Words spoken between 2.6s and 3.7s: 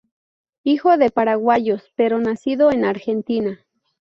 en Argentina.